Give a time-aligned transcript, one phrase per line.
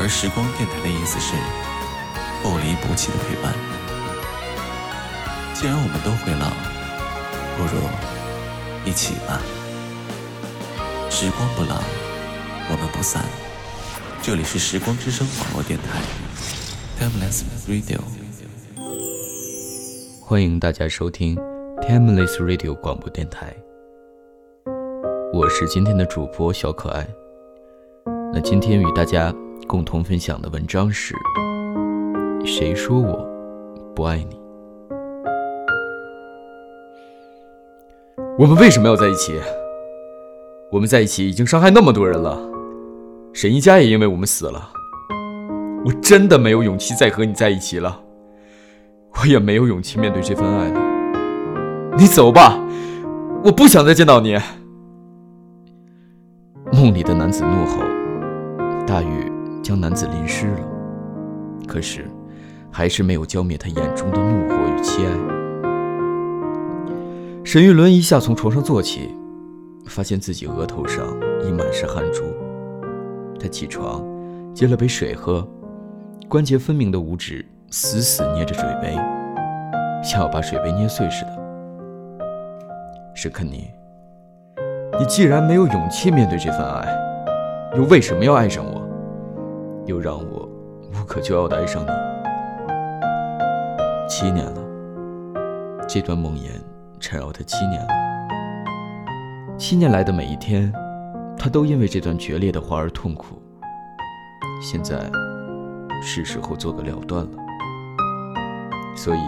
[0.00, 1.34] 而时光电台的意思是
[2.40, 3.52] 不离不弃的陪伴。
[5.52, 6.50] 既然我们都会老，
[7.56, 7.82] 不如
[8.84, 9.42] 一起吧。
[11.10, 11.82] 时光不老，
[12.70, 13.24] 我们不散。
[14.22, 16.00] 这里是时光之声网络电台
[17.00, 17.98] ，Timeless Radio。
[20.20, 21.36] 欢迎大家收听
[21.82, 23.52] Timeless Radio 广播电台。
[25.32, 27.04] 我是今天的主播小可爱。
[28.32, 29.34] 那今天与大家。
[29.68, 31.14] 共同分享的文章是：
[32.42, 33.22] 谁说我
[33.94, 34.40] 不爱你？
[38.38, 39.38] 我们为什么要在一起？
[40.72, 42.40] 我们在一起已经伤害那么多人了，
[43.34, 44.70] 沈一佳也因为我们死了。
[45.84, 48.00] 我真的没有勇气再和你在一起了，
[49.20, 50.80] 我也没有勇气面对这份爱了。
[51.98, 52.58] 你走吧，
[53.44, 54.38] 我不想再见到你。
[56.72, 57.82] 梦里的男子怒吼，
[58.86, 59.30] 大雨。
[59.68, 60.60] 将男子淋湿了，
[61.66, 62.06] 可是
[62.70, 65.12] 还是没有浇灭他眼中的怒火与凄哀。
[67.44, 69.14] 沈玉伦一下从床上坐起，
[69.84, 71.04] 发现自己额头上
[71.46, 72.22] 已满是汗珠。
[73.38, 74.02] 他起床，
[74.54, 75.46] 接了杯水喝，
[76.30, 78.94] 关节分明的五指死死捏着水杯，
[80.02, 81.38] 像要把水杯捏碎似的。
[83.14, 83.70] 沈肯尼，
[84.98, 86.88] 你既然没有勇气面对这份爱，
[87.76, 88.77] 又为什么要爱上我？
[89.88, 90.46] 又让我
[90.92, 91.88] 无可救药的爱上你，
[94.06, 94.60] 七年了，
[95.88, 96.50] 这段梦魇
[97.00, 97.88] 缠绕他七年了。
[99.56, 100.70] 七年来的每一天，
[101.38, 103.40] 他都因为这段决裂的话而痛苦。
[104.60, 105.10] 现在
[106.02, 107.30] 是时候做个了断了，
[108.94, 109.20] 所以，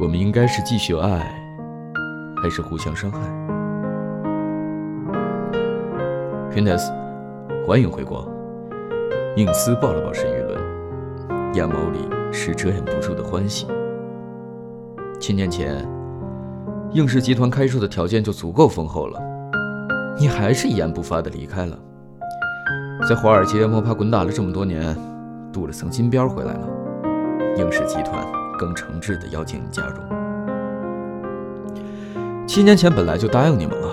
[0.00, 1.38] 我们应该是继续爱，
[2.42, 3.18] 还是互相伤害
[6.50, 6.90] q u i n t e s
[7.66, 8.35] 欢迎回国。
[9.36, 10.58] 应思抱了抱沈玉伦，
[11.52, 13.66] 眼眸里是遮掩不住的欢喜。
[15.20, 15.86] 七年前，
[16.92, 19.20] 应氏集团开出的条件就足够丰厚了，
[20.18, 21.78] 你还是一言不发的离开了，
[23.06, 24.96] 在华尔街摸爬滚打了这么多年，
[25.52, 26.66] 镀了层金边回来了。
[27.58, 28.26] 应氏集团
[28.58, 29.98] 更诚挚的邀请你加入。
[32.46, 33.90] 七年前本来就答应你们了，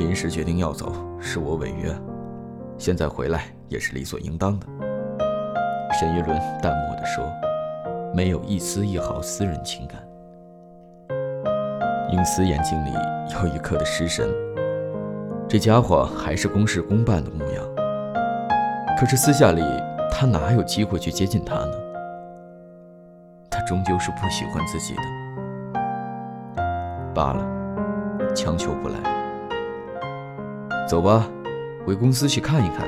[0.00, 1.94] 临时决定要走，是我违约。
[2.78, 4.66] 现在回来也是理所应当的。”
[5.98, 7.24] 沈玉伦淡漠地说
[8.12, 9.96] ，“没有一丝一毫私人情感。”
[12.10, 12.90] 英思眼睛里
[13.32, 14.28] 有一刻的失神，
[15.48, 17.64] 这家伙还是公事公办的模样。
[18.98, 19.62] 可是私下里，
[20.10, 21.72] 他哪有机会去接近他呢？
[23.50, 25.02] 他终究是不喜欢自己的。
[27.14, 27.44] 罢了，
[28.34, 28.96] 强求不来。
[30.86, 31.26] 走吧。
[31.86, 32.86] 回公司去看一看。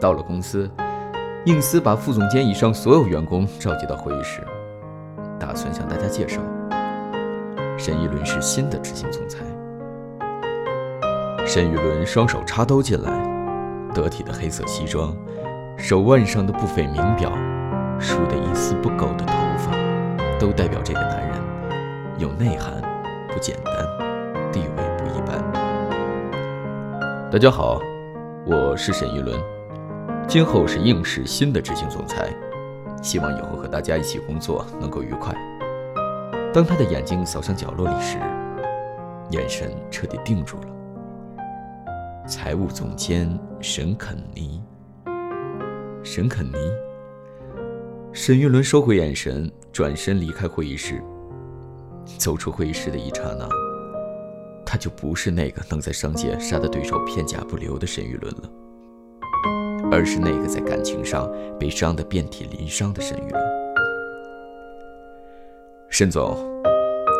[0.00, 0.70] 到了公司，
[1.44, 4.42] 应思把副总监以上所有员工召集到会议室，
[5.38, 6.40] 打算向大家介绍：
[7.78, 9.44] 沈一伦是新的执行总裁。
[11.46, 13.10] 沈玉伦双手插兜进来，
[13.94, 15.14] 得体的黑色西装，
[15.76, 17.30] 手腕上的不菲名表，
[17.98, 19.72] 梳得一丝不苟的头发，
[20.38, 21.38] 都代表这个男人
[22.18, 22.80] 有内涵，
[23.28, 23.74] 不简单，
[27.32, 27.80] 大家好，
[28.44, 29.40] 我是沈玉伦，
[30.28, 32.30] 今后是应氏新的执行总裁，
[33.02, 35.34] 希望以后和大家一起工作能够愉快。
[36.52, 38.18] 当他的眼睛扫向角落里时，
[39.30, 42.26] 眼神彻底定住了。
[42.28, 43.26] 财务总监
[43.62, 44.62] 沈肯尼，
[46.02, 46.56] 沈肯尼。
[48.12, 51.02] 沈玉伦收回眼神，转身离开会议室。
[52.18, 53.71] 走出会议室的一刹那。
[54.72, 58.50] 他就不是那个能在商界杀得对手片甲不留的沈玉伦了。
[59.90, 61.30] 而是那个在感情上
[61.60, 63.42] 被伤得遍体鳞伤的沈玉伦。
[65.90, 66.38] 沈总，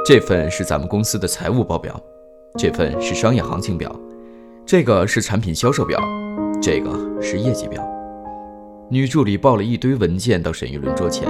[0.07, 2.01] 这份是咱们公司的财务报表，
[2.57, 3.95] 这份是商业行情表，
[4.65, 6.01] 这个是产品销售表，
[6.63, 6.91] 这个
[7.21, 7.87] 是业绩表。
[8.89, 11.29] 女助理抱了一堆文件到沈玉伦桌前。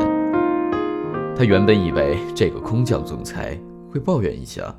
[1.35, 3.59] 她原本以为这个空降总裁
[3.91, 4.73] 会抱怨一下，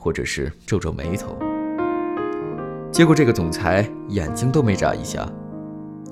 [0.00, 1.36] 或者是皱皱眉头。
[2.90, 5.30] 结果这个总裁眼睛都没眨一下，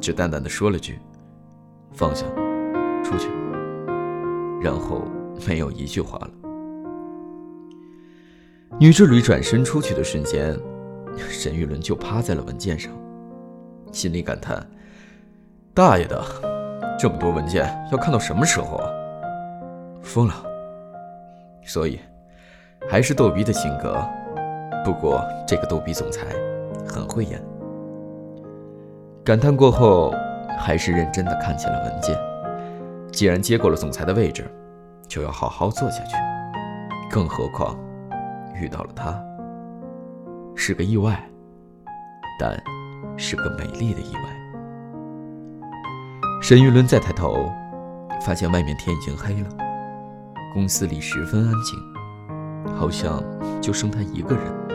[0.01, 0.99] 只淡淡的说了句
[1.93, 2.25] ：“放下，
[3.03, 3.29] 出去。”
[4.63, 5.03] 然后
[5.47, 6.31] 没有一句话了。
[8.79, 10.57] 女助理转身出去的瞬间，
[11.17, 12.93] 沈玉伦就趴在了文件上，
[13.91, 14.65] 心里感叹
[15.75, 16.23] ：“大爷的，
[16.99, 18.89] 这么多文件要看到什么时候啊？
[20.03, 20.35] 疯了！”
[21.67, 21.99] 所以，
[22.87, 23.99] 还是逗比的性格。
[24.85, 26.27] 不过这个逗比总裁。
[26.89, 27.41] 很会演。
[29.25, 30.13] 感叹过后，
[30.59, 32.19] 还是认真的看起了文件。
[33.13, 34.51] 既然接过了总裁的位置，
[35.07, 36.17] 就要好好做下去。
[37.11, 37.77] 更何况，
[38.55, 39.23] 遇到了他，
[40.55, 41.23] 是个意外，
[42.41, 42.59] 但
[43.17, 44.23] 是个美丽的意外。
[46.41, 47.51] 沈玉伦再抬头，
[48.23, 49.49] 发现外面天已经黑了，
[50.55, 51.79] 公司里十分安静，
[52.77, 53.23] 好像
[53.61, 54.68] 就剩他一个人。